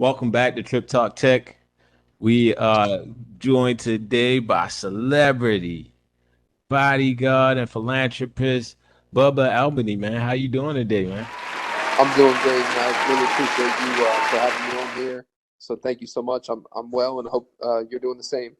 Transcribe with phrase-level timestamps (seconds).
[0.00, 1.56] Welcome back to TrippTalk Tech.
[2.20, 3.00] We are
[3.40, 5.92] joined today by celebrity,
[6.68, 8.76] bodyguard, and philanthropist
[9.12, 9.96] Bubba Almony.
[9.96, 11.26] Man, how you doing today, man?
[11.98, 15.26] I'm doing great, and I really appreciate you uh, for having me on here.
[15.58, 16.48] So thank you so much.
[16.48, 18.56] I'm I'm well, and hope uh, you're doing the same.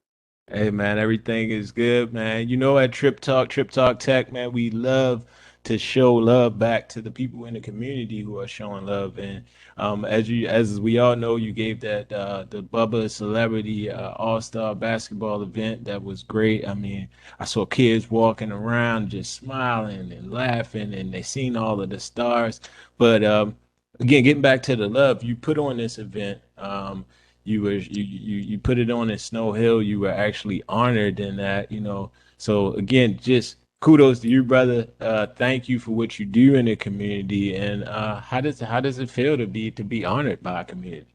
[0.51, 2.49] Hey, man, everything is good, man.
[2.49, 5.25] You know, at TrippTalk, Trip Talk Tech, man, we love
[5.69, 9.19] to show love back to the people in the community who are showing love.
[9.19, 9.45] And
[9.77, 14.13] um, as you, as we all know, you gave that uh, the Bubba Celebrity uh,
[14.13, 16.67] All Star Basketball event that was great.
[16.67, 17.07] I mean,
[17.39, 22.01] I saw kids walking around just smiling and laughing, and they seen all of the
[22.01, 22.63] stars.
[22.97, 23.55] But um,
[24.01, 26.41] again, getting back to the love, you put on this event.
[26.57, 27.05] Um,
[27.45, 29.83] you were you, you you put it on in Snow Hill.
[29.83, 32.11] You were actually honored in that, you know.
[32.39, 34.89] So again, just kudos to you, brother.
[35.01, 37.57] Uh, thank you for what you do in the community.
[37.57, 40.65] And uh, how does how does it feel to be to be honored by a
[40.65, 41.15] community?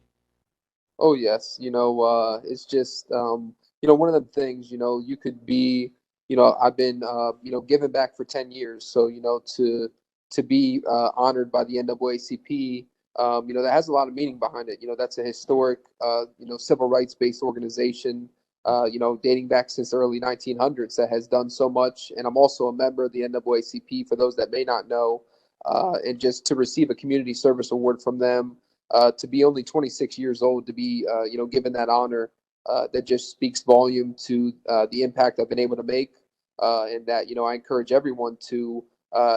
[0.99, 4.71] Oh yes, you know, uh, it's just um, you know one of the things.
[4.71, 5.91] You know, you could be,
[6.29, 9.41] you know, I've been uh, you know giving back for ten years, so you know
[9.55, 9.89] to
[10.31, 12.85] to be uh, honored by the NAACP.
[13.19, 14.81] Um, you know, that has a lot of meaning behind it.
[14.81, 18.27] You know, that's a historic, uh, you know, civil rights based organization
[18.65, 22.11] uh, you know, dating back since the early 1900s that has done so much.
[22.15, 25.23] And I'm also a member of the NAACP for those that may not know.
[25.65, 28.57] Uh, and just to receive a community service award from them,
[28.91, 32.31] uh, to be only 26 years old, to be, uh, you know, given that honor,
[32.67, 34.53] uh, that just speaks volume to
[34.91, 36.15] the impact I've been able to make.
[36.59, 38.83] and that, you know, I encourage everyone to,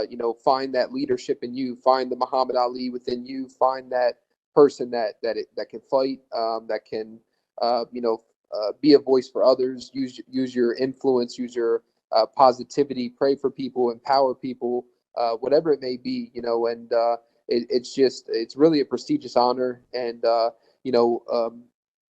[0.09, 4.19] you know, find that leadership in you, find the Muhammad Ali within you, find that
[4.55, 7.19] person that that it, that can fight, um, that can,
[7.93, 8.23] you know,
[8.57, 13.35] uh, be a voice for others, use use your influence, use your uh, positivity, pray
[13.35, 14.87] for people, empower people,
[15.17, 16.67] uh, whatever it may be, you know.
[16.67, 17.17] And uh,
[17.49, 20.51] it, it's just it's really a prestigious honor, and uh,
[20.85, 21.65] you know um,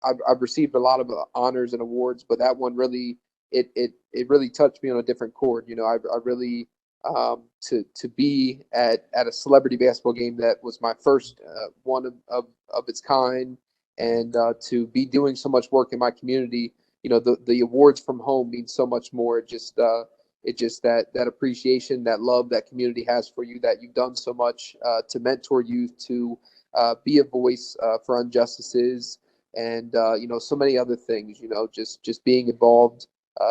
[0.05, 3.19] I've, I've received a lot of honors and awards, but that one really
[3.53, 5.65] it it it really touched me on a different chord.
[5.67, 6.69] You know, I, I really
[7.05, 11.71] um, to to be at at a celebrity basketball game that was my first uh,
[11.83, 13.59] one of, of of its kind
[13.99, 16.73] and uh, to be doing so much work in my community
[17.07, 19.41] you know the, the awards from home mean so much more.
[19.41, 20.07] Just uh,
[20.43, 24.17] it just that that appreciation that love that community has for you that you've done
[24.17, 26.37] so much uh, to mentor youth to
[26.75, 29.19] uh, be a voice uh, for injustices
[29.55, 33.07] and uh, you know so many other things you know just just being involved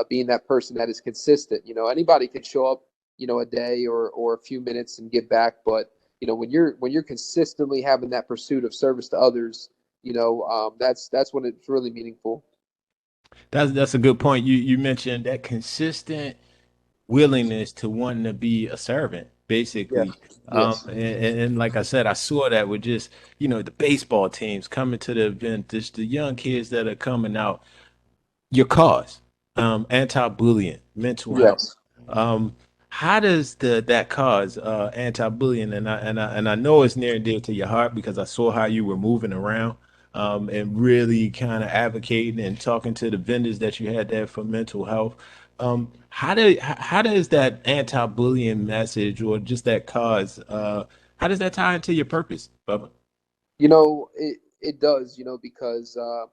[0.10, 1.66] being that person that is consistent.
[1.66, 2.82] You know anybody can show up
[3.18, 6.36] you know a day or or a few minutes and give back but you know
[6.36, 9.70] when you're when you're consistently having that pursuit of service to others
[10.06, 12.46] you know, um, that's that's when it's really meaningful.
[13.52, 14.46] That's that's a good point.
[14.46, 16.38] You you mentioned that consistent
[17.08, 20.12] willingness to want to be a servant, basically.
[20.48, 20.86] Um, yes.
[20.86, 24.68] and, and, like I said, I saw that with just you know the baseball teams
[24.68, 27.64] coming to the event, just the young kids that are coming out.
[28.52, 29.22] Your cause,
[29.56, 31.76] um, anti-bullying, mental yes.
[32.08, 32.18] health.
[32.18, 32.56] Um,
[32.90, 36.96] how does the that cause uh, anti-bullying and I and I and I know it's
[36.96, 39.78] near and dear to your heart because I saw how you were moving around
[40.16, 44.26] um, and really kind of advocating and talking to the vendors that you had there
[44.26, 45.16] for mental health.
[45.60, 50.86] Um, how do how does that anti-bullying message or just that cause uh,
[51.18, 52.90] how does that tie into your purpose, Bubba?
[53.60, 55.18] You know, it it does.
[55.18, 56.26] You know, because uh,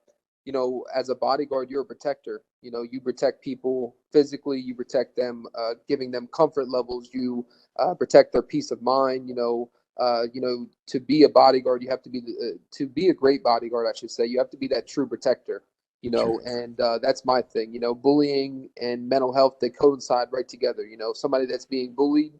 [0.44, 2.42] you know, as a bodyguard, you're a protector.
[2.62, 7.10] You know, you protect people physically, you protect them, uh, giving them comfort levels.
[7.12, 7.44] You
[7.78, 9.28] uh, protect their peace of mind.
[9.28, 12.58] You know, uh, you know, to be a bodyguard, you have to be the, uh,
[12.72, 13.86] to be a great bodyguard.
[13.88, 15.62] I should say you have to be that true protector.
[16.00, 17.72] You know, and uh, that's my thing.
[17.72, 20.84] You know, bullying and mental health they coincide right together.
[20.84, 22.32] You know, somebody that's being bullied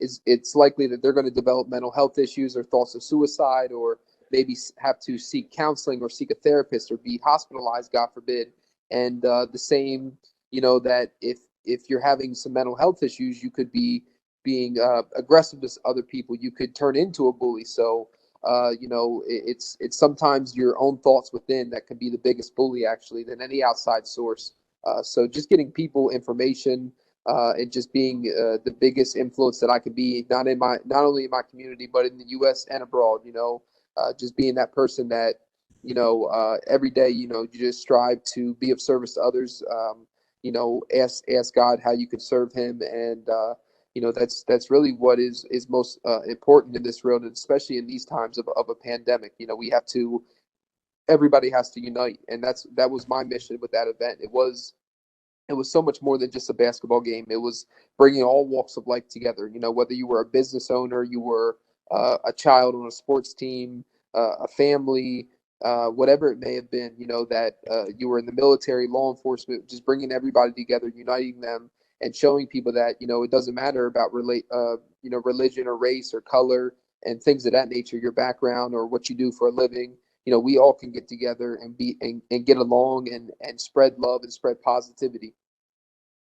[0.00, 3.72] is it's likely that they're going to develop mental health issues or thoughts of suicide
[3.72, 3.98] or
[4.30, 8.48] maybe have to seek counseling or seek a therapist or be hospitalized, God forbid.
[8.90, 10.16] And uh, the same,
[10.50, 14.02] you know, that if if you're having some mental health issues, you could be
[14.42, 17.64] being uh, aggressive to other people, you could turn into a bully.
[17.64, 18.08] So,
[18.44, 22.18] uh, you know, it, it's it's sometimes your own thoughts within that can be the
[22.18, 24.52] biggest bully actually than any outside source.
[24.86, 26.92] Uh, so, just getting people information
[27.28, 30.76] uh, and just being uh, the biggest influence that I could be, not in my
[30.84, 32.66] not only in my community but in the U.S.
[32.70, 33.20] and abroad.
[33.24, 33.62] You know,
[33.96, 35.34] uh, just being that person that
[35.82, 39.62] you know every day, you know, you just strive to be of service to others.
[39.70, 40.06] Um,
[40.42, 43.28] you know, ask ask God how you can serve Him and
[43.94, 47.32] you know that's that's really what is is most uh, important in this world and
[47.32, 49.32] especially in these times of, of a pandemic.
[49.38, 50.24] You know we have to
[51.08, 54.18] everybody has to unite and that's that was my mission with that event.
[54.22, 54.74] It was
[55.48, 57.26] it was so much more than just a basketball game.
[57.28, 57.66] It was
[57.98, 59.48] bringing all walks of life together.
[59.48, 61.58] You know whether you were a business owner you were
[61.90, 63.84] uh, a child on a sports team
[64.14, 65.28] uh, a family
[65.64, 68.86] uh, whatever it may have been, you know, that uh, you were in the military,
[68.88, 71.70] law enforcement, just bringing everybody together, uniting them,
[72.00, 75.66] and showing people that you know it doesn't matter about relate, uh, you know, religion
[75.66, 76.74] or race or color
[77.04, 79.94] and things of that nature, your background or what you do for a living.
[80.26, 83.60] You know, we all can get together and be and, and get along and and
[83.60, 85.34] spread love and spread positivity.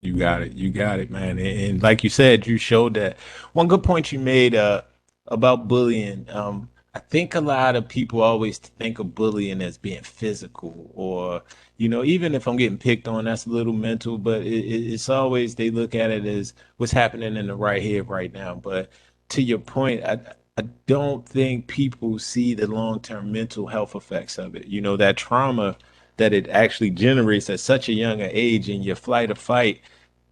[0.03, 0.53] You got it.
[0.53, 1.39] You got it, man.
[1.39, 3.19] And, and like you said, you showed that.
[3.53, 4.83] One good point you made uh,
[5.27, 6.27] about bullying.
[6.31, 11.43] Um, I think a lot of people always think of bullying as being physical, or
[11.77, 14.19] you know, even if I'm getting picked on, that's a little mental.
[14.19, 17.83] But it, it, it's always they look at it as what's happening in the right
[17.83, 18.55] here, right now.
[18.55, 18.91] But
[19.31, 20.19] to your point, I
[20.59, 24.67] I don't think people see the long term mental health effects of it.
[24.67, 25.77] You know, that trauma
[26.17, 29.81] that it actually generates at such a young age in your flight or fight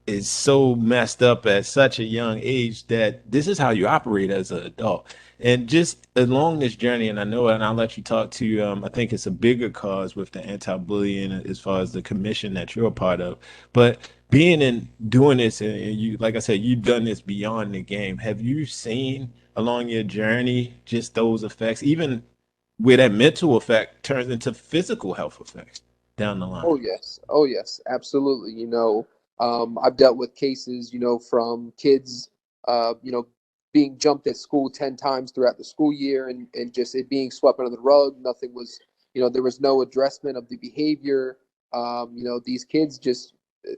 [0.07, 4.31] is so messed up at such a young age that this is how you operate
[4.31, 5.15] as an adult.
[5.39, 8.85] And just along this journey, and I know, and I'll let you talk to, um,
[8.85, 12.75] I think it's a bigger cause with the anti-bullying as far as the commission that
[12.75, 13.39] you're a part of.
[13.73, 17.83] But being in doing this, and you, like I said, you've done this beyond the
[17.83, 18.17] game.
[18.19, 22.23] Have you seen along your journey just those effects, even
[22.79, 25.83] where that mental effect turns into physical health effects
[26.17, 26.65] down the line?
[26.67, 28.53] Oh yes, oh yes, absolutely.
[28.53, 29.07] You know,
[29.39, 32.31] um, I've dealt with cases, you know, from kids,
[32.67, 33.27] uh, you know,
[33.73, 37.31] being jumped at school 10 times throughout the school year and, and just it being
[37.31, 38.15] swept under the rug.
[38.19, 38.79] Nothing was,
[39.13, 41.37] you know, there was no addressment of the behavior.
[41.75, 43.35] Um, you know, these kids just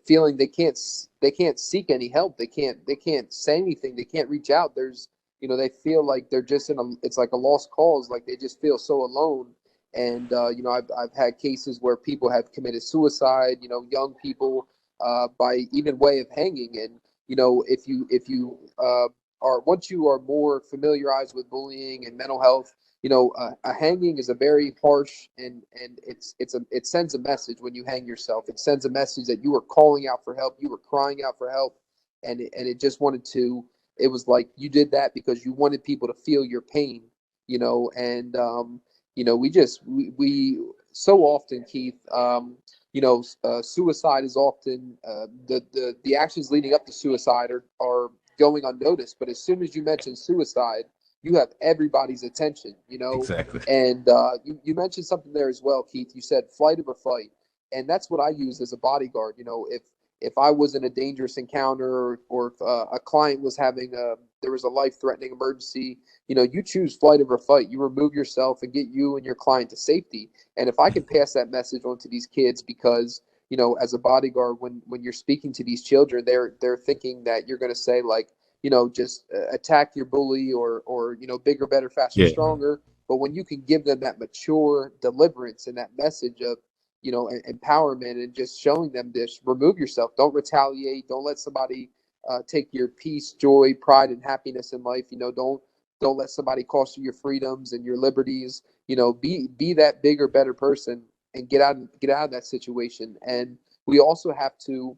[0.06, 0.78] feeling they can't,
[1.20, 2.38] they can't seek any help.
[2.38, 3.96] They can't, they can't say anything.
[3.96, 4.76] They can't reach out.
[4.76, 5.08] There's,
[5.40, 8.08] you know, they feel like they're just in a, it's like a lost cause.
[8.08, 9.48] Like they just feel so alone.
[9.94, 13.84] And, uh, you know, I've, I've had cases where people have committed suicide, you know,
[13.90, 14.68] young people,
[15.00, 16.78] uh, by even way of hanging.
[16.78, 19.08] And you know, if you if you uh,
[19.42, 22.72] are once you are more familiarized with bullying and mental health,
[23.02, 26.86] you know, uh, a hanging is a very harsh and and it's it's a it
[26.86, 28.48] sends a message when you hang yourself.
[28.48, 31.38] It sends a message that you were calling out for help, you were crying out
[31.38, 31.78] for help,
[32.24, 33.64] and it, and it just wanted to.
[33.98, 37.02] It was like you did that because you wanted people to feel your pain,
[37.48, 38.80] you know, and um,
[39.16, 40.60] you know, we just we, we
[40.92, 42.56] so often, Keith, um,
[42.98, 47.48] you know, uh, suicide is often uh, the, the the actions leading up to suicide
[47.48, 48.10] are, are
[48.40, 49.20] going unnoticed.
[49.20, 50.82] But as soon as you mention suicide,
[51.22, 52.74] you have everybody's attention.
[52.88, 53.60] You know, exactly.
[53.68, 56.10] And uh, you you mentioned something there as well, Keith.
[56.12, 57.30] You said flight or fight,
[57.70, 59.36] and that's what I use as a bodyguard.
[59.38, 59.82] You know, if
[60.20, 63.94] if I was in a dangerous encounter or, or if uh, a client was having
[63.94, 65.98] a there was a life threatening emergency,
[66.28, 67.68] you know, you choose flight over fight.
[67.68, 70.30] You remove yourself and get you and your client to safety.
[70.56, 73.94] And if I can pass that message on to these kids, because you know, as
[73.94, 77.72] a bodyguard, when when you're speaking to these children, they're they're thinking that you're going
[77.72, 78.28] to say like,
[78.62, 82.28] you know, just uh, attack your bully or or you know, bigger, better, faster, yeah.
[82.28, 82.80] stronger.
[83.08, 86.58] But when you can give them that mature deliverance and that message of
[87.00, 91.90] you know empowerment and just showing them this, remove yourself, don't retaliate, don't let somebody
[92.28, 95.06] uh, take your peace, joy, pride, and happiness in life.
[95.10, 95.62] You know, don't
[96.00, 98.62] don't let somebody cost you your freedoms and your liberties.
[98.88, 101.02] You know, be be that bigger, better person
[101.34, 103.16] and get out get out of that situation.
[103.26, 104.96] And we also have to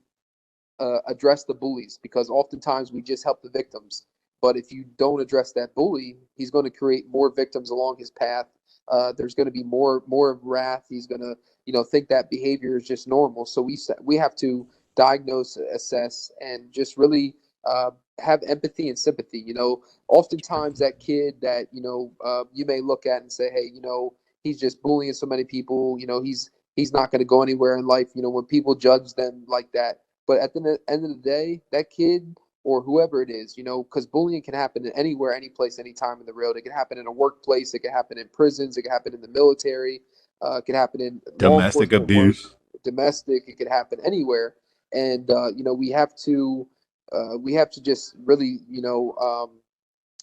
[0.80, 4.06] uh, address the bullies because oftentimes we just help the victims.
[4.42, 8.10] But if you don't address that bully, he's going to create more victims along his
[8.10, 8.46] path.
[8.88, 10.86] Uh, there's going to be more more wrath.
[10.88, 13.46] He's going to you know think that behavior is just normal.
[13.46, 14.66] So we we have to
[15.00, 19.38] diagnose, assess, and just really uh, have empathy and sympathy.
[19.38, 23.50] You know, oftentimes that kid that you know uh, you may look at and say,
[23.50, 24.12] hey, you know,
[24.44, 25.96] he's just bullying so many people.
[25.98, 28.10] You know, he's he's not going to go anywhere in life.
[28.14, 30.00] You know, when people judge them like that.
[30.26, 33.82] But at the end of the day, that kid or whoever it is, you know,
[33.82, 36.58] because bullying can happen anywhere, any place, anytime in the world.
[36.58, 37.72] It can happen in a workplace.
[37.72, 38.76] It can happen in prisons.
[38.76, 40.02] It can happen in the military.
[40.42, 42.44] Uh, it can happen in domestic abuse.
[42.44, 43.48] Work, domestic.
[43.48, 44.54] It could happen anywhere
[44.92, 46.66] and uh, you know we have to
[47.12, 49.50] uh, we have to just really you know um,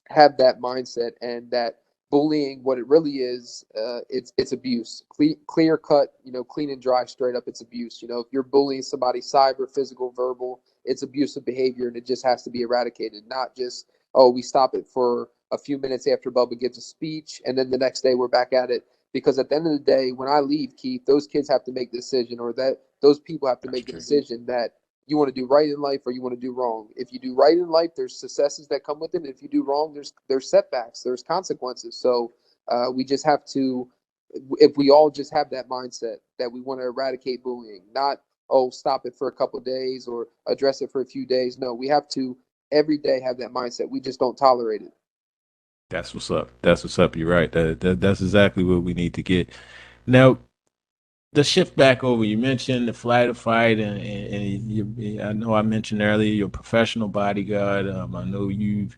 [0.10, 5.04] have that mindset and that bullying what it really is uh, it's it's abuse.
[5.10, 8.02] Clear, clear cut you know clean and dry straight up it's abuse.
[8.02, 12.26] You know if you're bullying somebody cyber physical verbal it's abusive behavior and it just
[12.26, 16.32] has to be eradicated not just oh we stop it for a few minutes after
[16.32, 18.84] Bubba gives a speech and then the next day we're back at it
[19.14, 21.72] because at the end of the day when I leave Keith those kids have to
[21.74, 24.72] make the decision or that those people have to make a decision that
[25.08, 26.90] you want to do right in life or you want to do wrong.
[26.98, 29.20] If you do right in life, there's successes that come with it.
[29.20, 32.00] And if you do wrong, there's there's setbacks, there's consequences.
[32.00, 32.34] So
[32.70, 33.90] uh, we just have to,
[34.60, 38.72] if we all just have that mindset that we want to eradicate bullying, not oh
[38.72, 41.60] stop it for a couple days or address it for a few days.
[41.60, 42.38] No, we have to
[42.72, 43.90] every day have that mindset.
[43.90, 44.94] We just don't tolerate it.
[45.90, 46.52] That's what's up.
[46.62, 47.16] That's what's up.
[47.16, 47.52] You're right.
[47.52, 49.50] That, that that's exactly what we need to get
[50.08, 50.40] Now,
[51.34, 55.34] the shift back over, you mentioned the flight or fight, and, and, and you, I
[55.34, 57.88] know I mentioned earlier your professional bodyguard.
[57.90, 58.98] Um, I know you've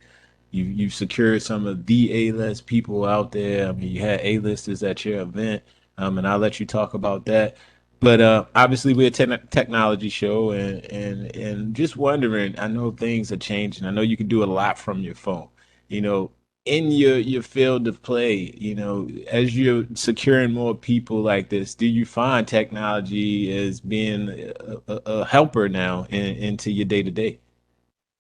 [0.51, 3.69] you you've secured some of the A-list people out there.
[3.69, 5.63] I mean, you had A-listers at your event,
[5.97, 7.57] um, and I'll let you talk about that.
[7.99, 12.57] But uh, obviously, we're a te- technology show, and and and just wondering.
[12.59, 13.85] I know things are changing.
[13.87, 15.49] I know you can do a lot from your phone.
[15.89, 16.31] You know,
[16.69, 21.75] in your your field of play, you know, as you're securing more people like this,
[21.75, 24.53] do you find technology as being a,
[24.87, 27.39] a, a helper now in, into your day to day?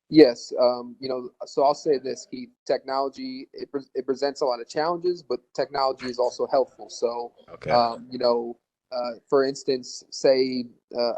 [0.09, 2.49] Yes, um, you know, so I'll say this, Keith.
[2.65, 6.89] Technology it, pre- it presents a lot of challenges, but technology is also helpful.
[6.89, 7.71] So, Okay.
[7.71, 8.57] um, you know,
[8.91, 10.65] uh, for instance, say,
[10.97, 11.13] uh,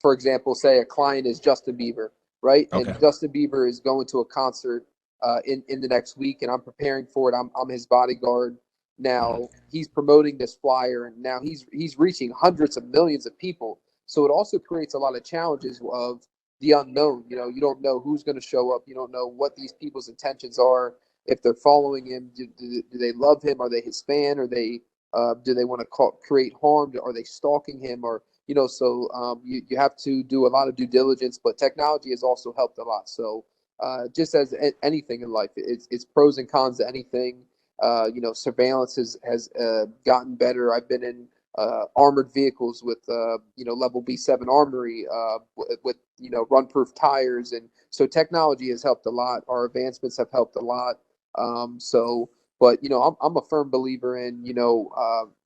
[0.00, 2.08] for example, say a client is Justin Bieber,
[2.42, 2.68] right?
[2.72, 2.90] okay.
[2.90, 4.84] And Justin Bieber is going to a concert
[5.22, 7.36] uh, in in the next week, and I'm preparing for it.
[7.36, 8.56] I'm I'm his bodyguard.
[8.98, 13.80] Now he's promoting this flyer, and now he's he's reaching hundreds of millions of people.
[14.06, 16.22] So it also creates a lot of challenges of
[16.60, 17.24] the unknown.
[17.28, 18.82] You know, you don't know who's going to show up.
[18.86, 20.94] You don't know what these people's intentions are.
[21.26, 23.60] If they're following him, do, do, do they love him?
[23.60, 24.38] Are they his fan?
[24.38, 24.82] Are they
[25.14, 26.92] uh, do they want to call, create harm?
[27.02, 28.04] Are they stalking him?
[28.04, 31.38] Or you know, so um, you you have to do a lot of due diligence.
[31.42, 33.08] But technology has also helped a lot.
[33.08, 33.44] So
[33.84, 37.44] uh, just as a- anything in life, it's it's pros and cons to anything.
[37.82, 40.74] Uh, you know, surveillance has has uh, gotten better.
[40.74, 45.38] I've been in uh, armored vehicles with uh, you know level B7 armory uh,
[45.84, 49.42] with, you know run-proof tires, and so technology has helped a lot.
[49.48, 50.96] Our advancements have helped a lot.
[51.38, 54.90] Um, so, but you know, I'm I'm a firm believer in you know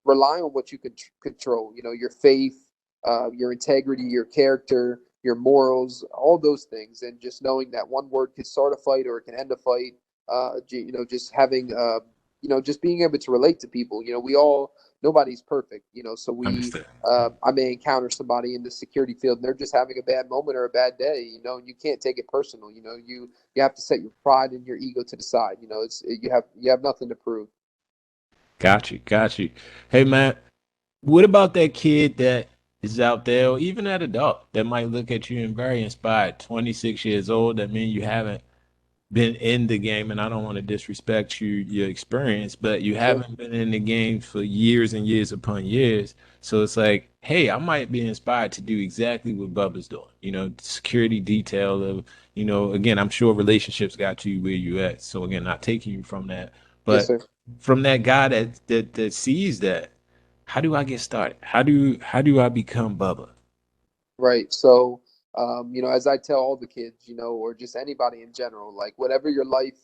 [0.04, 1.73] rely on what you can tr- control.
[1.76, 2.73] You know, your faith,
[3.35, 8.35] your integrity, your character, your morals, all those things, and just knowing that one word
[8.35, 9.95] can start a fight or it can end a fight.
[10.29, 12.01] Uh, you know, just having uh,
[12.41, 14.03] you know, just being able to relate to people.
[14.03, 14.73] You know, we all
[15.03, 15.87] nobody's perfect.
[15.93, 16.73] You know, so we
[17.05, 20.29] uh, I may encounter somebody in the security field and they're just having a bad
[20.29, 22.71] moment or a bad day, you know, and you can't take it personal.
[22.71, 25.57] You know, you you have to set your pride and your ego to the side.
[25.61, 27.49] You know, it's you have you have nothing to prove.
[28.59, 28.99] Got you.
[29.05, 29.51] Got you.
[29.89, 30.37] Hey, man,
[31.01, 32.49] what about that kid that
[32.82, 36.38] is out there, or even that adult that might look at you and very inspired,
[36.38, 37.56] 26 years old?
[37.58, 38.42] That means you haven't
[39.12, 42.94] been in the game, and I don't want to disrespect you, your experience, but you
[42.97, 46.14] haven't been in the game for years and years upon years.
[46.40, 50.04] So it's like, hey, I might be inspired to do exactly what Bubba's doing.
[50.20, 52.04] You know, security detail of,
[52.35, 55.02] you know, again, I'm sure relationships got you where you at.
[55.02, 56.52] So again, not taking you from that,
[56.85, 57.20] but sir.
[57.58, 59.90] from that guy that that that sees that,
[60.49, 61.37] how do I get started?
[61.43, 63.28] How do how do I become Bubba?
[64.19, 64.50] Right.
[64.50, 65.02] So,
[65.37, 68.33] um, you know, as I tell all the kids, you know, or just anybody in
[68.33, 69.78] general, like whatever your life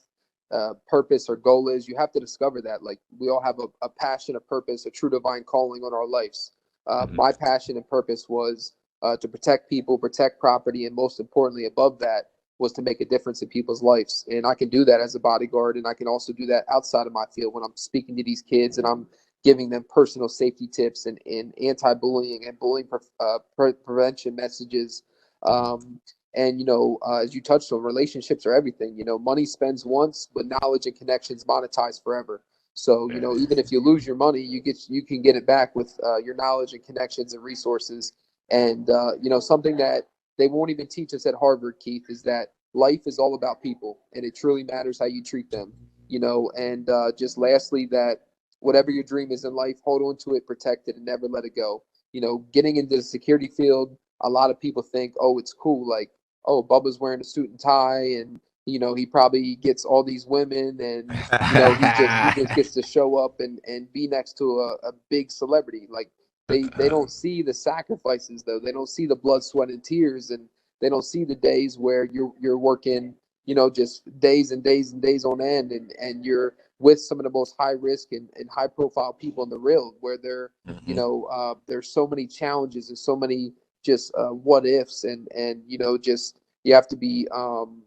[0.51, 2.83] uh, purpose or goal is, you have to discover that.
[2.83, 6.07] Like we all have a, a passion, a purpose, a true divine calling on our
[6.07, 6.53] lives.
[6.87, 7.17] Uh, Mhm.
[7.17, 11.99] my passion and purpose was uh, to protect people, protect property, and most importantly, above
[11.99, 14.25] that, was to make a difference in people's lives.
[14.31, 17.07] And I can do that as a bodyguard, and I can also do that outside
[17.07, 19.07] of my field when I'm speaking to these kids and I'm
[19.45, 25.03] giving them personal safety tips and, and anti-bullying and bullying pre- uh, pre- prevention messages.
[25.43, 26.01] Um,
[26.35, 28.97] and you know, uh, as you touched on, relationships are everything.
[28.97, 32.43] You know, money spends once, but knowledge and connections monetize forever.
[32.73, 35.47] So you know, even if you lose your money, you get you can get it
[35.47, 38.15] back with uh, your knowledge and connections and resources.
[38.51, 40.09] And uh, you know, something that
[40.39, 43.99] they won't even teach us at Harvard, Keith, is that life is all about people,
[44.15, 45.73] and it truly matters how you treat them.
[46.09, 48.21] You know, and uh, just lastly, that
[48.65, 51.45] whatever your dream is in life, hold on to it, protect it, and never let
[51.45, 51.83] it go.
[52.13, 55.89] You know, getting into the security field, a lot of people think, oh, it's cool.
[55.89, 56.11] Like,
[56.47, 60.27] oh, Bubba's wearing a suit and tie, and you know, he probably gets all these
[60.27, 61.11] women, and
[61.53, 64.45] you know, he just he just gets to show up and and be next to
[64.61, 65.87] a, a big celebrity.
[65.91, 66.11] Like,
[66.49, 68.59] they they don't see the sacrifices though.
[68.59, 70.49] They don't see the blood, sweat, and tears, and
[70.81, 74.93] they don't see the days where you're you're working, you know, just days and days
[74.93, 78.29] and days on end, and and you're with some of the most high risk and,
[78.37, 80.51] and high profile people in the real where they're
[80.87, 80.97] you Mhm.
[80.97, 83.53] know uh, there's so many challenges and so many
[83.85, 87.83] just uh, what ifs and and you know just you have to be um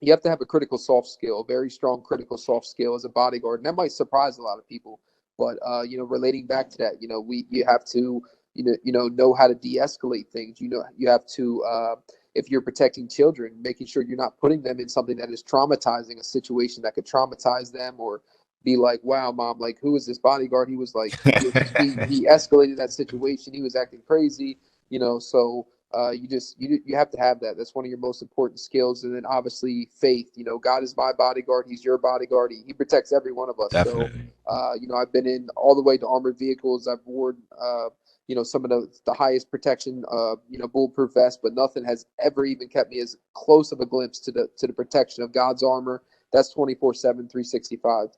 [0.00, 3.04] you have to have a critical soft skill, a very strong critical soft skill as
[3.04, 5.00] a bodyguard, and that might surprise a lot of people.
[5.38, 8.22] But uh, you know, relating back to that, you know, we you have to
[8.54, 10.60] you know you know know how to de-escalate things.
[10.60, 11.94] You know, you have to uh,
[12.36, 16.20] if you're protecting children, making sure you're not putting them in something that is traumatizing,
[16.20, 18.22] a situation that could traumatize them or
[18.64, 20.68] be like, wow, mom, like who is this bodyguard?
[20.68, 23.54] He was like he he, escalated that situation.
[23.54, 24.58] He was acting crazy.
[24.90, 27.56] You know, so uh, you just you you have to have that.
[27.56, 29.04] That's one of your most important skills.
[29.04, 30.32] And then obviously faith.
[30.34, 31.66] You know, God is my bodyguard.
[31.68, 32.50] He's your bodyguard.
[32.50, 33.70] He, he protects every one of us.
[33.70, 34.30] Definitely.
[34.46, 36.86] So, uh, you know, I've been in all the way to armored vehicles.
[36.88, 37.88] I've worn, uh,
[38.28, 41.84] you know, some of the the highest protection, uh, you know, bulletproof vests, but nothing
[41.84, 45.22] has ever even kept me as close of a glimpse to the to the protection
[45.22, 46.02] of God's armor.
[46.32, 48.08] That's 24 7, 365.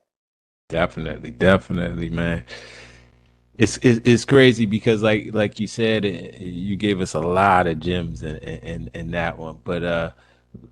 [0.69, 2.43] Definitely, definitely, man.
[3.57, 7.67] It's, it's it's crazy because like like you said, eh, you gave us a lot
[7.67, 9.59] of gems in in, in that one.
[9.63, 10.11] But uh,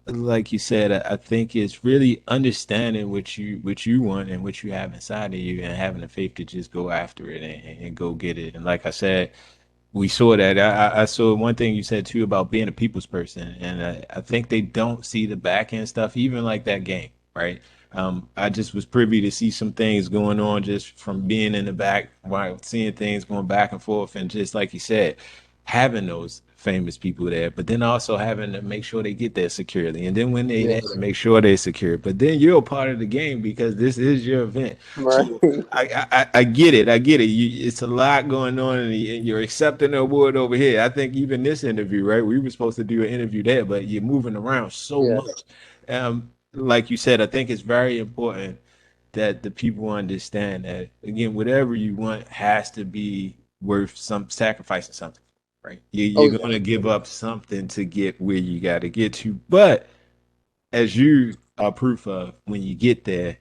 [0.06, 4.44] like you said, I I think it's really understanding what you what you want and
[4.44, 7.44] what you have inside of you, and having the faith to just go after it
[7.44, 8.56] and, and go get it.
[8.56, 9.32] And like I said,
[9.94, 10.58] we saw that.
[10.60, 14.06] I, I saw one thing you said too about being a people's person, and I,
[14.10, 17.62] I think they don't see the back end stuff, even like that game, right?
[17.94, 21.66] Um, I just was privy to see some things going on just from being in
[21.66, 25.18] the back, while seeing things going back and forth, and just like you said,
[25.64, 29.48] having those famous people there, but then also having to make sure they get there
[29.48, 30.96] securely, and then when they Yes.
[30.96, 31.98] make sure they're secure.
[31.98, 34.78] But then you're a part of the game because this is your event.
[34.98, 35.26] Right.
[35.42, 36.90] So I, I, I get it.
[36.90, 37.26] I get it.
[37.26, 40.82] You, it's a lot going on, and you- and you're accepting the award over here.
[40.82, 42.26] I think even this interview, right?
[42.26, 45.24] We were supposed to do an interview there, but you're moving around so Yes.
[45.26, 45.44] much.
[45.88, 48.60] Um, like you said, I think it's very important
[49.14, 54.94] that the people understand that again, whatever you want has to be worth some sacrificing
[54.94, 55.24] something,
[55.68, 55.82] right?
[55.92, 56.38] You, Oh you're yeah.
[56.38, 59.88] going to give up something to get where you got to get to, but
[60.72, 63.38] as you are proof of, when you get there,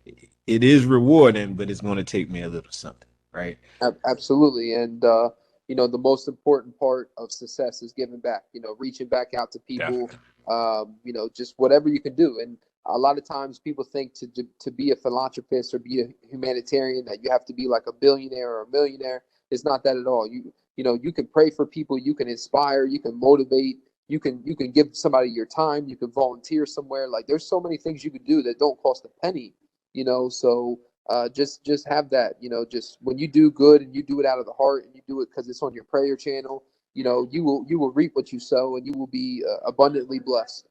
[0.47, 3.59] it is rewarding, but it's going to take me a little something, right?
[4.07, 4.75] Absolutely.
[4.75, 5.31] And, uh,
[5.69, 9.35] you know, the most important part of success is giving back, you know, reaching back
[9.35, 10.09] out to people,
[10.49, 12.39] um, you know, just whatever you can do.
[12.41, 12.57] And
[12.87, 16.07] a lot of times people think to, to, to be a philanthropist or be a
[16.31, 19.25] humanitarian that you have to be like a billionaire or a millionaire.
[19.51, 20.29] It's not that at all.
[20.29, 23.77] You, you know, you can pray for people, you can inspire, you can motivate,
[24.09, 27.09] you can, you can give somebody your time, you can volunteer somewhere.
[27.09, 29.55] Like there's so many things you can do that don't cost a penny,
[29.93, 30.29] you know?
[30.29, 34.03] So, uh, just just have that you know just when you do good and you
[34.03, 36.17] do it out of the heart and you do it because it's on your prayer
[36.17, 39.45] channel you know you will you will reap what you sow and you will be
[39.49, 40.67] uh, abundantly blessed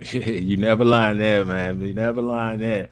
[0.12, 1.80] You never lying there, man.
[1.80, 2.88] You never lying there.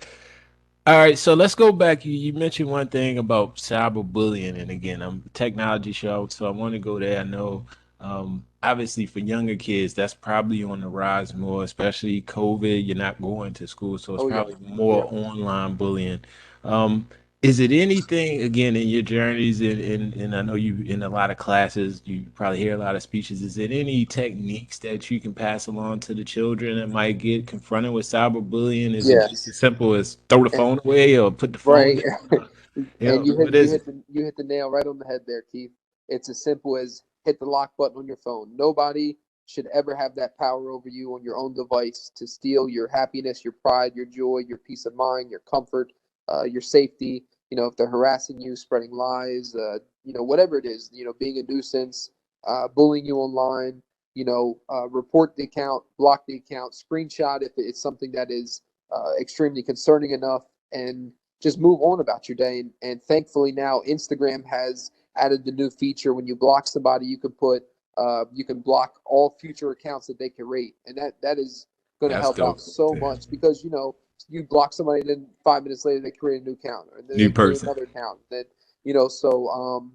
[0.89, 2.07] All right, so let's go back.
[2.07, 6.51] You, you mentioned one thing about cyberbullying, and again, I'm a technology show, so I
[6.51, 7.21] want to go there.
[7.21, 7.67] I know,
[8.01, 12.87] um, obviously, for younger kids, that's probably on the rise more, especially COVID.
[12.87, 16.21] You're not going to school, so it's oh yeah probably more yeah online bullying.
[16.65, 17.07] Um,
[17.41, 21.09] is it anything, again, in your journeys, and, and, and I know you in a
[21.09, 23.43] lot of classes, you probably hear a lot of speeches.
[23.43, 27.47] Is it any techniques that you can pass along to the children that might get
[27.47, 28.95] confronted with cyberbullying?
[28.95, 32.03] Is it just as simple as throw the phone away or put the phone right
[32.31, 32.49] down?
[32.75, 35.07] You know, and you hit you hit the you hit the nail right on the
[35.07, 35.71] head there keith
[36.09, 40.15] it's as simple as hit the lock button on your phone nobody should ever have
[40.15, 44.07] that power over you on your own device to steal your happiness your pride your
[44.07, 45.93] joy your peace of mind your comfort
[46.33, 50.59] uh, your safety you know if they're harassing you spreading lies uh, you know whatever
[50.59, 52.11] it is you know being a nuisance
[52.47, 53.83] uh, bullying you online
[54.15, 58.63] you know uh, report the account block the account screenshot if it's something that is
[58.95, 62.61] uh, extremely concerning enough and just move on about your day.
[62.61, 67.19] And, and thankfully now Instagram has added the new feature when you block somebody, you
[67.19, 67.65] can put
[67.97, 71.67] uh, you can block all future accounts that they can rate, and that that is
[72.01, 73.01] going to help out so Yeah.
[73.01, 73.97] much because you know
[74.29, 77.17] you block somebody, and then five minutes later they create a new account, and then
[77.17, 77.69] New person.
[77.69, 78.19] another account.
[78.31, 78.45] Then
[78.85, 79.93] you know, so um,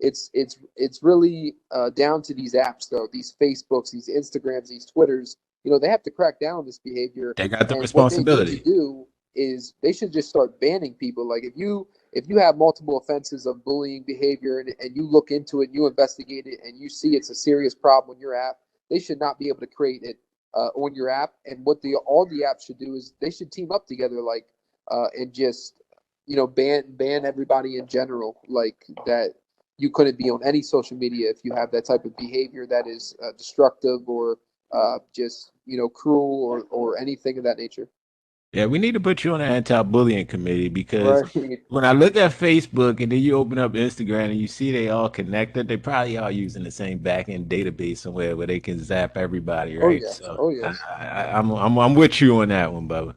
[0.00, 4.86] it's it's it's really uh, down to these apps though, these Facebooks, these Instagrams, these
[4.86, 5.36] Twitters.
[5.64, 8.12] You know, they have to crack down on this behavior They got the and what
[8.46, 11.28] they do is they should just start banning people.
[11.28, 15.30] Like if you if you have multiple offenses of bullying behavior and, and you look
[15.30, 18.58] into it, you investigate it, and you see it's a serious problem on your app,
[18.90, 20.18] they should not be able to create it
[20.54, 21.34] uh, on your app.
[21.46, 24.46] And what the all the apps should do is they should team up together, like
[24.90, 25.74] uh, and just
[26.26, 29.34] you know ban ban everybody in general, like that.
[29.78, 32.88] You couldn't be on any social media if you have that type of behavior that
[32.88, 34.38] is uh, destructive or
[34.72, 37.88] uh, just you know cruel or or anything of that nature.
[38.58, 41.60] Yeah, we need to put you on the anti-bullying committee because Right.
[41.68, 44.88] when I look at Facebook and then you open up Instagram and you see they
[44.90, 49.16] all connected, they probably all using the same backend database somewhere where they can zap
[49.16, 50.02] everybody, Oh right?
[50.02, 50.18] yes.
[50.18, 50.78] So Oh I, yes.
[50.98, 53.14] I, I'm I'm I'm with you on that one, Bubba.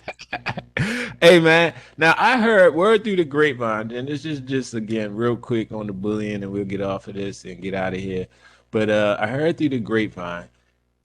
[1.22, 5.36] Hey man, now I heard word through the grapevine, and this is just again real
[5.38, 8.28] quick on the bullying, and we'll get off of this and get out of here.
[8.72, 10.50] But uh, I heard through the grapevine,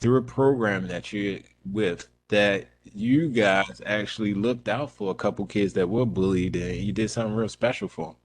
[0.01, 1.41] through a program that you're
[1.73, 6.77] with, that you guys actually looked out for a couple kids that were bullied, and
[6.77, 8.17] you did something real special for them.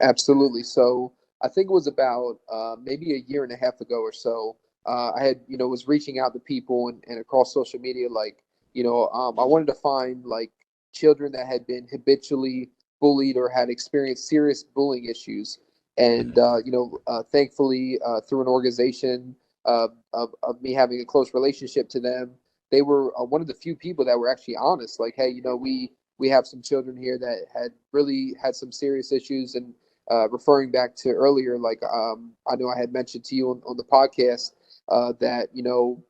[0.00, 0.62] Absolutely.
[0.62, 1.12] So
[1.42, 4.56] I think it was about uh, maybe a year and a half ago or so.
[4.86, 8.08] Uh, I had, you know, was reaching out to people and, and across social media,
[8.08, 10.50] like, you know, um, I wanted to find like
[10.92, 15.58] children that had been habitually bullied or had experienced serious bullying issues.
[15.98, 19.36] And, uh, you know, uh, thankfully, uh, through an organization
[19.66, 22.32] uh, of, of me having a close relationship to them,
[22.72, 24.98] they were uh, one of the few people that were actually honest.
[24.98, 28.72] Like, hey, you know, we we have some children here that had really had some
[28.72, 29.74] serious issues, and
[30.10, 33.62] uh, referring back to earlier, like um, I know I had mentioned to you on,
[33.66, 34.52] on the podcast
[34.88, 36.02] uh, that you know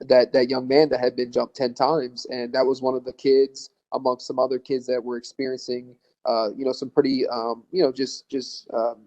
[0.00, 3.04] that that young man that had been jumped ten times, and that was one of
[3.04, 5.96] the kids amongst some other kids that were experiencing,
[6.26, 9.06] uh, you know, some pretty, um, you know, just just um,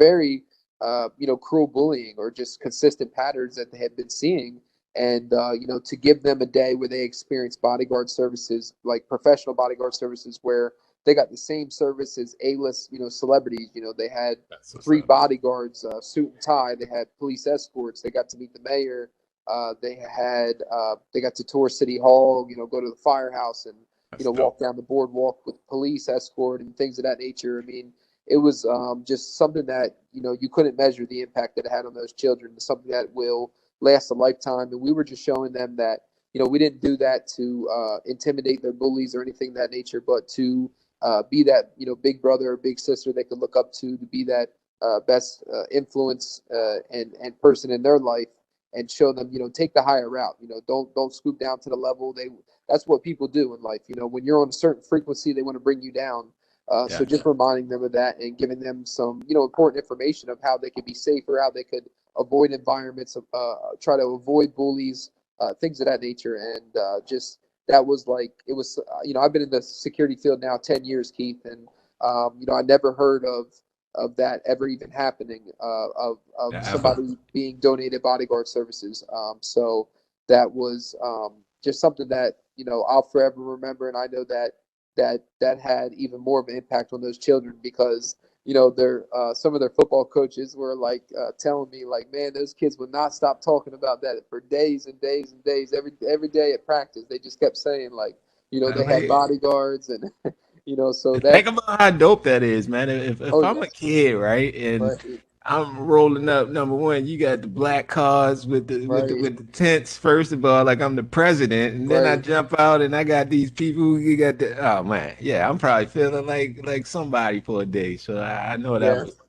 [0.00, 0.44] very,
[0.80, 4.62] uh, you know, cruel bullying or just consistent patterns that they had been seeing
[4.94, 9.08] and uh, you know to give them a day where they experience bodyguard services like
[9.08, 10.72] professional bodyguard services where
[11.04, 13.70] they got the same service as a-list you know celebrities.
[13.74, 14.36] You know they had
[14.82, 16.74] three bodyguards uh, suit and tie.
[16.78, 18.02] They had police escorts.
[18.02, 19.10] They got to meet the mayor.
[19.48, 22.96] Uh, they had uh, they got to tour city hall you know go to the
[23.02, 23.76] firehouse and
[24.18, 27.62] you know walk down the boardwalk with police escort and things of that nature.
[27.62, 27.92] I mean
[28.28, 31.70] it was um, just something that you know you couldn't measure the impact that it
[31.70, 33.52] had on those children something that will
[33.82, 34.68] last a lifetime.
[34.72, 36.00] And we were just showing them that,
[36.32, 40.00] you know, we didn't do that to uh, intimidate their bullies or anything that nature,
[40.00, 40.70] but to
[41.02, 43.98] uh, be that, you know, big brother or big sister they could look up to,
[43.98, 44.48] to be that
[44.80, 48.28] uh, best uh, influence uh, and, and person in their life
[48.72, 51.58] and show them, you know, take the higher route, you know, don't, don't scoop down
[51.60, 52.28] to the level they,
[52.68, 53.82] that's what people do in life.
[53.88, 56.30] You know, when you're on a certain frequency, they want to bring you down.
[56.70, 57.28] Uh, yeah, so just yeah.
[57.28, 60.70] reminding them of that and giving them some, you know, important information of how they
[60.70, 61.84] could be safer, how they could
[62.18, 66.36] avoid environments, uh, try to avoid bullies, uh, things of that nature.
[66.36, 69.62] And uh, just that was like, it was, uh, you know, I've been in the
[69.62, 71.68] security field now 10 years, Keith, and,
[72.00, 73.46] um, you know, I never heard of,
[73.94, 79.04] of that ever even happening, uh, of, of yeah, somebody being donated bodyguard services.
[79.12, 79.88] Um, so
[80.28, 83.88] that was um, just something that, you know, I'll forever remember.
[83.88, 84.52] And I know that
[84.96, 89.04] that that had even more of an impact on those children because you know, their
[89.14, 92.76] uh, some of their football coaches were like uh, telling me, like, man, those kids
[92.78, 95.72] would not stop talking about that for days and days and days.
[95.72, 98.16] Every every day at practice, they just kept saying, like,
[98.50, 100.10] you know, they had bodyguards and.
[100.64, 102.88] you know, so that think about how dope that is, man.
[102.88, 103.66] If, if oh, I'm yes.
[103.66, 105.04] a kid, right, and but,
[105.44, 106.48] I'm rolling up.
[106.48, 109.02] Number one, you got the black cars with the right.
[109.02, 109.96] with the, with the tents.
[109.96, 112.12] First of all, like I'm the president, and then right.
[112.12, 114.56] I jump out and I got these people who got the.
[114.58, 117.96] Oh man, yeah, I'm probably feeling like like somebody for a day.
[117.96, 119.02] So I, I know that yeah.
[119.04, 119.20] was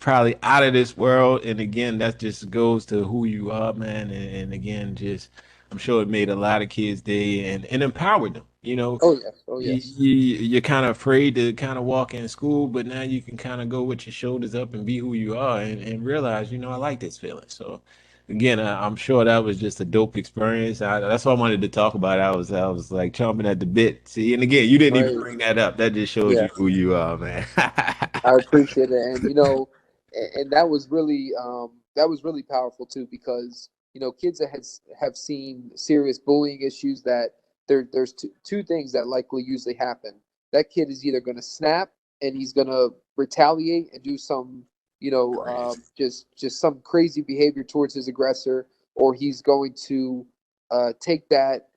[0.00, 1.44] probably out of this world.
[1.44, 4.10] And again, that just goes to who you are, man.
[4.10, 5.28] And, and again, just
[5.70, 8.44] I'm sure it made a lot of kids' day and and empowered them.
[8.62, 9.86] You know, oh yes, oh yes.
[9.96, 13.22] You, you are kind of afraid to kind of walk in school, but now you
[13.22, 16.04] can kind of go with your shoulders up and be who you are, and, and
[16.04, 17.46] realize, you know, I like this feeling.
[17.48, 17.80] So,
[18.28, 20.82] again, I, am sure that was just a dope experience.
[20.82, 22.20] I, that's what I wanted to talk about.
[22.20, 24.06] I was I was like chomping at the bit.
[24.06, 25.10] See, and again, you didn't right.
[25.10, 25.78] even bring that up.
[25.78, 26.42] That just shows yeah.
[26.42, 27.46] you who you are, man.
[27.56, 29.70] I appreciate it, and you know,
[30.12, 34.38] and, and that was really um, that was really powerful too because you know kids
[34.40, 37.30] that has have seen serious bullying issues that
[37.70, 40.20] there there's two, two things that likely usually happen.
[40.52, 44.64] That kid is either going to snap and he's going to retaliate and do some,
[45.00, 50.26] you know, um, just just some crazy behavior towards his aggressor, or he's going to
[50.72, 51.70] uh, take that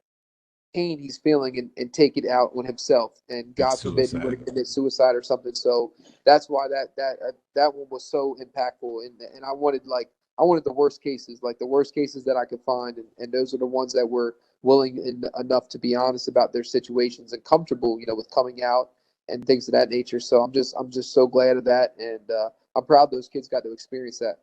[0.76, 3.22] pain he's feeling and, and take it out on himself.
[3.30, 5.56] And God forbid he would commit suicide or something.
[5.56, 5.94] So
[6.26, 9.06] that's why that that uh, that one was so impactful.
[9.06, 12.38] And and I wanted like I wanted the worst cases, like the worst cases that
[12.38, 15.80] I could find, and, and those are the ones that were willing in, enough to
[15.80, 18.90] be honest about their situations and comfortable, you know, with coming out
[19.30, 20.20] and things of that nature.
[20.20, 23.48] So I'm just I'm just so glad of that, and uh, I'm proud those kids
[23.48, 24.38] got to experience that.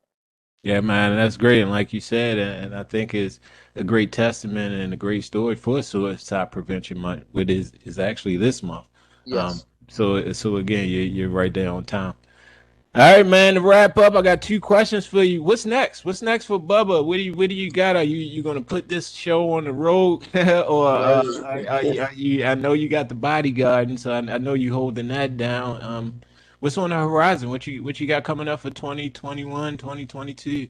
[0.62, 3.40] Yeah, man, that's great, and like you said, and I think is
[3.76, 8.36] a great testament and a great story for Suicide Prevention Month, which is is actually
[8.36, 8.86] this month.
[9.24, 9.52] Yes.
[9.52, 12.14] Um, so so again, you're you're right there on time.
[12.92, 13.54] All right, man.
[13.54, 15.44] To wrap up, I got two questions for you.
[15.44, 16.04] What's next?
[16.04, 17.04] What's next for Bubba?
[17.04, 17.94] What do you What do you got?
[17.94, 22.02] Are you you gonna put this show on the road, or uh, are, are, you,
[22.02, 25.06] are, you, I know you got the bodyguard, and so I, I, know you holding
[25.06, 25.80] that down.
[25.84, 26.20] Um,
[26.58, 27.48] what's on the horizon?
[27.48, 30.66] What you What you got coming up for 2021, 2022?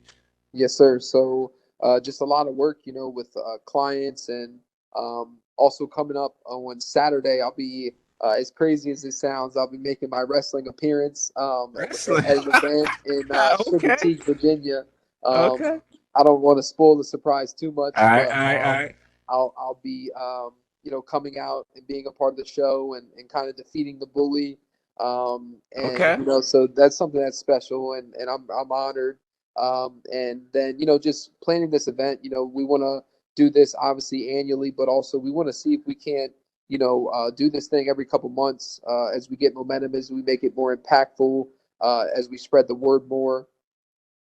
[0.53, 1.01] Yes, sir.
[1.01, 1.53] So
[1.83, 4.59] uh, just a lot of work, you know, with uh, clients, and
[4.95, 9.71] um, also coming up on Saturday, I'll be uh, as crazy as it sounds, I'll
[9.71, 12.25] be making my wrestling appearance um, wrestling.
[12.27, 13.71] as a band in uh, okay.
[13.71, 14.85] Sugar T, Virginia.
[15.25, 15.79] Um, okay.
[16.17, 17.95] I don't want to spoil the surprise too much.
[17.97, 18.97] All right, but, all right, um, all right.
[19.29, 20.53] I'll I'll be um,
[20.83, 23.57] you know coming out and being a part of the show and, and kind of
[23.57, 24.59] defeating the bully.
[24.99, 26.17] Um, and Okay.
[26.19, 29.19] you know, so that's something that's special, and and I'm I'm honored.
[29.57, 33.01] Um, and then you know, just planning this event, you know, we want to
[33.37, 36.33] do this obviously annually, but also we want to see if we can't,
[36.71, 40.11] you know, uh, do this thing every couple months uh, as we get momentum, as
[40.11, 41.47] we make it more impactful,
[41.81, 43.49] uh, as we spread the word more,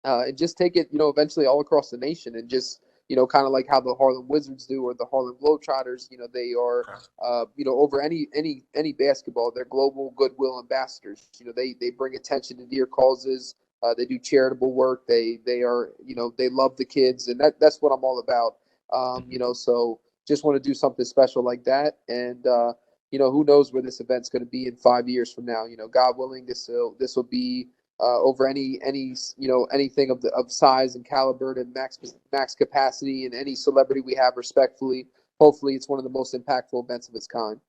[0.05, 3.17] uh, and just take it, you know, eventually all across the nation, and just you
[3.17, 6.11] know, kind of like how the Harlem Wizards do or the Harlem Globetrotters.
[6.11, 6.85] You know, they are,
[7.23, 11.29] uh, you know, over any any any basketball, they're global goodwill ambassadors.
[11.39, 13.55] You know, they they bring attention to dear causes.
[13.83, 15.07] Uh, they do charitable work.
[15.07, 18.19] They they are, you know, they love the kids, and that that's what I'm all
[18.19, 18.57] about.
[18.93, 22.73] Um, you know, so just want to do something special like that, and uh,
[23.11, 25.67] you know, who knows where this event's going to be in five years from now?
[25.67, 27.69] You know, God willing, this will this will be
[28.01, 31.99] uh, over any any you know anything of the of size and caliber and max
[32.33, 35.07] max capacity and any celebrity we have respectfully.
[35.41, 37.61] Hopefully, it's one of the most impactful events of its kind.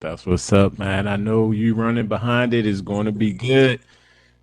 [0.00, 1.06] That's what's up, man.
[1.06, 3.80] I know you running behind it is going to be good.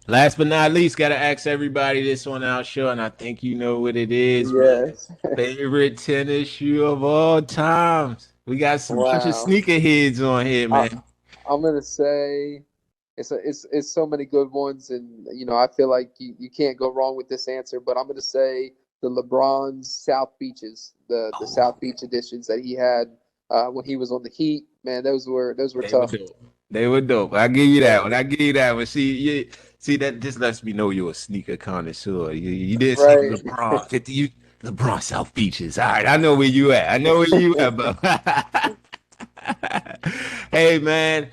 [0.07, 3.55] Last but not least, gotta ask everybody this one out, show, and I think you
[3.55, 4.53] know what it is.
[4.53, 5.11] Yes.
[5.35, 8.31] Favorite tennis shoe of all times.
[8.45, 9.45] We got some bunch of Wow.
[9.45, 11.03] sneakerheads on here, man.
[11.49, 12.63] I'm gonna say
[13.17, 16.35] it's a, it's it's so many good ones, and you know I feel like you,
[16.39, 17.81] you can't go wrong with this answer.
[17.81, 22.73] But I'm gonna say the LeBron's South Beaches, the the South Beach editions that he
[22.73, 23.07] had
[23.49, 24.65] uh, when he was on the Heat.
[24.85, 26.11] Man, those were those were They were tough.
[26.11, 26.37] dope.
[26.69, 27.33] They were dope.
[27.33, 28.13] I give you that one.
[28.13, 28.85] I give you that one.
[28.85, 32.31] See, you, see that just lets me know you're a sneaker connoisseur.
[32.33, 33.31] You, you did Right.
[33.31, 33.89] LeBron.
[33.89, 34.29] 50, you,
[34.63, 35.77] LeBron South Beaches.
[35.77, 36.91] All right, I know where you at.
[36.91, 38.77] I know where you at, but
[40.51, 41.29] hey, man.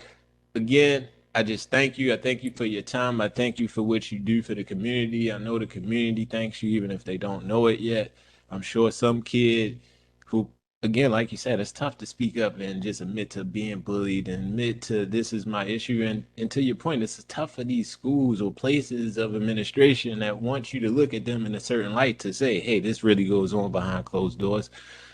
[0.55, 2.13] Again, I just thank you.
[2.13, 3.21] I thank you for your time.
[3.21, 5.33] I thank you for what you do for the community.
[5.33, 8.13] I know the community thanks you, even if they don't know it yet.
[8.51, 9.81] I'm sure some kid
[10.27, 10.49] who
[10.85, 14.29] again, like you said, it's tough to speak up and just admit to being bullied
[14.29, 16.05] and admit to this is my issue.
[16.07, 20.37] And, and to your point, it's tough for these schools or places of administration that
[20.37, 23.25] want you to look at them in a certain light to say, hey, this really
[23.25, 24.69] goes on behind closed doors.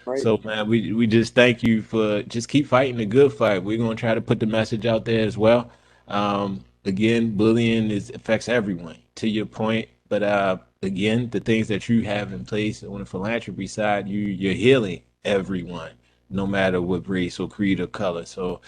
[0.05, 0.19] Right.
[0.19, 3.63] So, man, we, we just thank you for just keep fighting the good fight.
[3.63, 5.71] We're going to try to put the message out there as well.
[6.09, 9.89] Um, again, bullying is affects everyone, to your point.
[10.09, 14.19] But uh, again, the things that you have in place on the philanthropy side, you
[14.19, 15.93] you're healing everyone,
[16.29, 18.25] no matter what race or creed or color.
[18.25, 18.61] So,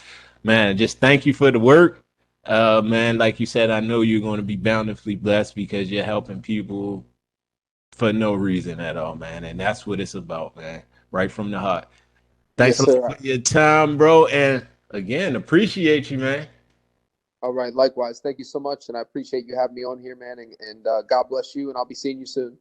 [0.43, 2.03] man, just thank you for the work.
[2.45, 6.05] Uh, man, like you said, I know you're going to be bountifully blessed because you're
[6.05, 7.05] helping people
[7.93, 9.45] for no reason at all, man.
[9.45, 10.83] And that's what it's about, man.
[11.11, 11.87] Right from the heart.
[12.57, 13.17] Thanks Yes, a lot sir.
[13.19, 14.27] for your time, bro.
[14.27, 16.49] And again, appreciate you, man.
[17.43, 17.75] All right.
[17.75, 18.21] Likewise.
[18.21, 20.39] Thank you so much, and I appreciate you having me on here, man.
[20.39, 21.69] And, and uh, God bless you.
[21.69, 22.57] And I'll be seeing you soon.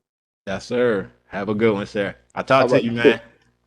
[0.47, 1.09] Yes, sir.
[1.27, 2.15] Have a good one, sir.
[2.35, 2.83] I'll talk All to right.
[2.83, 3.21] you, man.